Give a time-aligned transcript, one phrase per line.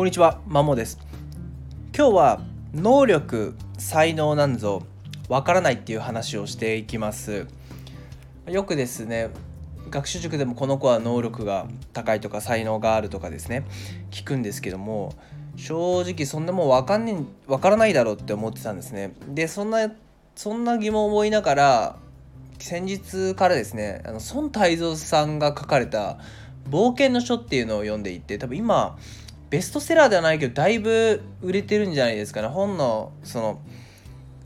[0.00, 0.98] こんにちは、まもです。
[1.94, 2.40] 今日は
[2.72, 4.86] 能力、才能なんぞ
[5.28, 7.46] わからないっていう話をしていきます。
[8.48, 9.28] よくですね、
[9.90, 13.66] 学習塾でもこの子は能力が高いとか才能があるとかですね、
[14.10, 15.12] 聞くんですけども、
[15.56, 19.12] 正直そんなもんわかんねわからないだろうって思ってたんですね。
[19.28, 19.92] で、そんな
[20.34, 21.96] そんな疑問を思いながら
[22.58, 26.16] 先日からですね、あの孫泰造さんが書かれた
[26.70, 28.96] 冒険の書っていうのを読んでいて、多分今
[29.50, 32.48] ベストセラーではないけどだいぶ売れてるんじゃないですかね。
[32.48, 33.60] 本のその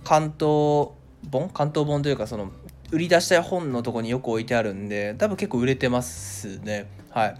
[0.03, 0.93] 関東
[1.31, 2.51] 本関東本というかその
[2.91, 6.87] 売り出したい本のとこによく置いてあるんで多分結構売れてますね。
[7.11, 7.37] はい。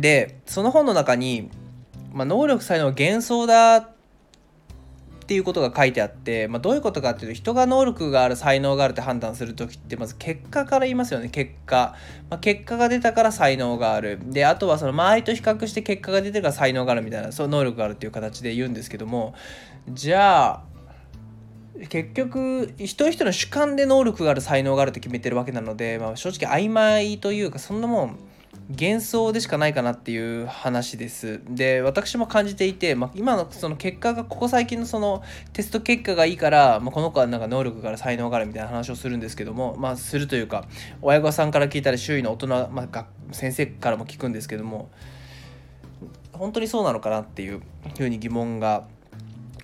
[0.00, 1.50] でその本の中に、
[2.12, 3.90] まあ、能力才能は幻想だ
[5.28, 11.94] っていうことが書いてあって、まあ、どういうことかっていうと人が能力がある才能があるって判断する時ってまず結果から言いますよね結果、
[12.30, 14.18] まあ、結果が出たから才能がある。
[14.24, 19.34] であとはその周りと比較して結果が出てるから才能があるみたいなそう能力があるっていう形で言うんですけども
[19.90, 20.62] じゃあ
[21.90, 28.18] 結局一人一人の主観で能力がある才能があるって決めてるわけなので、まあ、正直曖昧というかそんなもん
[28.70, 31.40] 幻想でしかないかなっていう話です。
[31.48, 35.22] で私も感じていて、まあ、今のその結果がここ最近のその
[35.54, 40.66] テスト結果がいいから、まあ、この子はなんか能力がある才能があるみたいな話をするんですけどもまあするというか
[41.00, 44.90] 親御さんから聞いたり周囲の大人、まあ、先生からも聞くんですけども
[46.32, 47.62] 本当にそうなのかなっていう
[47.96, 48.86] ふうに疑問が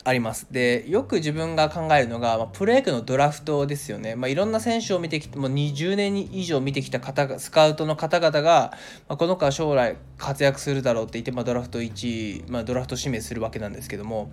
[0.07, 0.47] あります。
[0.51, 8.73] でよく自分が考えるのが、まあ、プロ野球のドラフトですよね、まあ、いろんな選手を見てきてもう20年以上見てきた方スカウトの方々が、
[9.09, 14.31] まあ、この子は将来活躍するだろうって言って、まあ、ドラフト1位、まあ、ドラフト指名するわけなんですけども。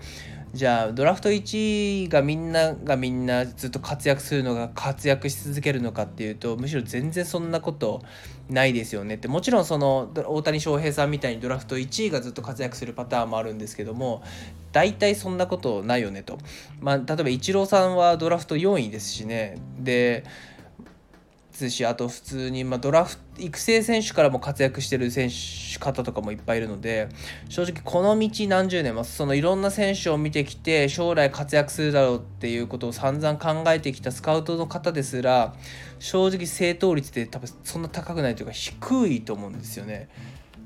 [0.53, 8.01] じゃあドラフト1位がみんながみんなずっと活躍するのが活躍し続けるのかっていうとむしろ全然そんなこと
[8.49, 9.15] ないですよね。
[9.15, 14.23] ってもちろんその大谷翔平さんみたいにドラフト1位がずっと活躍するパターンもあるんですけども
[14.71, 16.37] 大体そんなことないよねと、
[16.79, 20.23] まあ、例えばイチローさんはドラフト4位ですしねで
[21.69, 27.09] しあと普通に、まあ、ドラフト育成選手からも活躍してる選手方とかもいっぱいいるので
[27.49, 35.55] 正直この道何十年もそのいろんな選手を見てきて将来活躍するだろうっていうことを散々考えてきたスカウトの方ですら
[35.99, 40.09] 正直正答率って多分そんな高くないというか低いと思うんですよね。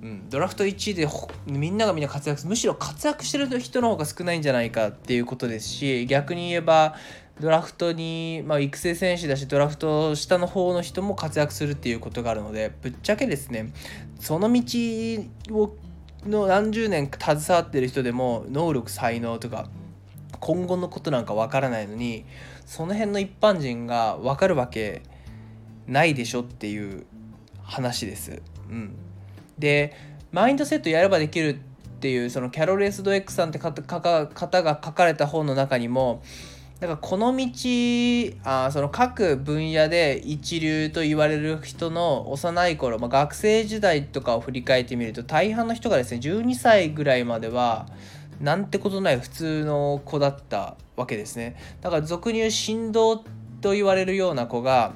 [0.06, 1.08] うん、ドラフト1位で
[1.48, 2.50] みんながみんな活躍する。
[2.52, 6.94] むしろ活躍してる人の方が少ないんじゃないかっていうことですし逆に言えば
[7.40, 13.74] ドラフトに、まあ、育成選手だしドラフト下の方の人も活躍するっていうことがあるのでぶっちゃけですね
[14.20, 14.62] その道
[15.50, 15.76] を
[16.24, 19.70] の何十年携わってる人でも能力才能とか
[20.40, 22.26] 今後のことなんかわからないのに
[22.68, 25.02] その辺の一般人が分かるわけ
[25.88, 27.06] ないでしょっていう
[27.64, 28.44] 話です。
[28.70, 28.96] うん。
[29.58, 29.96] で
[30.32, 36.22] マインドセットやればできるっていうそのキャロル・エスド X さんって方が書かれた本の中にも
[36.80, 37.46] だからこの道
[38.44, 47.88] あその各分野で一流と言われる人の幼い頃、まあ、学生時代とかを振り返ってみると大半の人がですね12歳ぐらいまでは
[48.42, 51.56] なんてことない普通の子だったわけですね。
[51.82, 53.24] だから俗に言う振動
[53.62, 54.94] と言われるような子が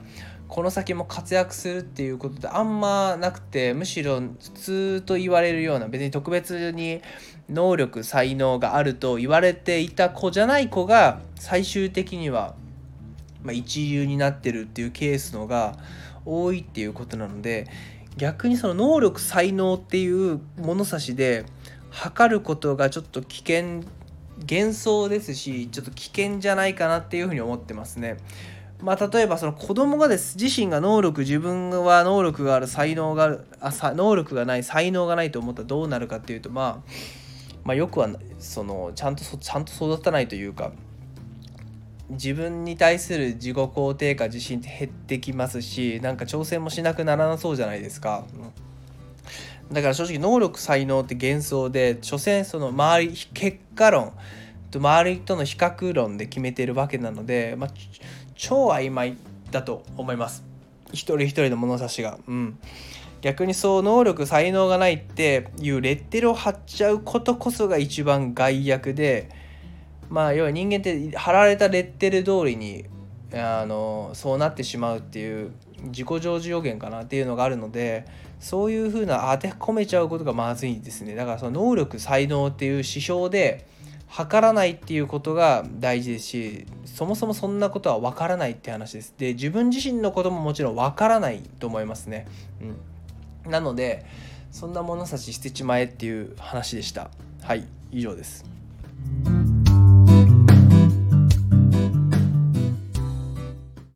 [0.49, 7.01] この先も活躍するっていうことであんまなくてむしろ普通と言われるような別に特別に
[7.49, 12.55] 能力才能があると言われていた子じゃない子が最終的には、
[13.43, 15.77] ま、一流になってるっていうケースのが
[16.25, 17.67] 多いっていうことなので
[18.17, 21.45] 逆にその能力才能っていう物差しで
[21.91, 23.83] 測ることがちょっと危険
[24.49, 28.17] 幻想ですしちょっと危険じゃないかなっていうふうに思ってますね。
[28.81, 36.89] まあ、例えばその子供がです自身が能力自分は能力がある才能があるあさ能力がない才能がないと思ったらどうなるかっていうと、まあ、
[37.65, 40.71] まあよくはそのちゃんとちゃんと育たないというか
[42.09, 48.25] 自分に対する自己肯定感自信って減ってきますしなんか挑戦もしなくならなそうじゃないですか。
[49.71, 54.13] だから正直能力才能って幻想で所詮その周り結果論
[54.77, 57.69] 周りとの比較論で決めてるわけなので、まあ、
[58.35, 59.17] 超曖昧
[59.51, 60.43] だと思います。
[60.91, 62.19] 一人一人の物差しが。
[62.27, 62.59] うん。
[63.21, 69.29] 逆にそう能力才能がないっていうレッテルを貼っちゃうことこそが一番害悪で
[70.09, 72.85] まあ要は人間って貼られたレッテル通りに
[73.33, 75.51] あのそうなってしまうっていう
[75.83, 78.05] 自己成就予言かなっていうのがあるので
[78.39, 81.13] そういうふうな当て込めちゃうことがまずいんですね。
[81.13, 83.67] だからその能力才能っていう指標で
[84.09, 89.13] 測らないっていうことが大事ですしそもそもそんなことは分からないって話です。
[89.17, 92.27] で自分自身のことももちろん分からないと思いますね、
[93.45, 94.05] うん、なので
[94.51, 97.11] そんな物差し捨てちまえっていう話でした。
[97.41, 98.43] はい以上です。